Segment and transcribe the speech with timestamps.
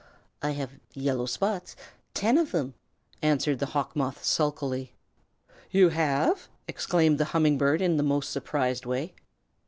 [0.41, 1.75] "I have yellow spots
[2.15, 2.73] ten of them,"
[3.21, 4.95] answered the Hawk Moth sulkily.
[5.69, 9.13] "You have?" exclaimed the Humming Bird in the most surprised way.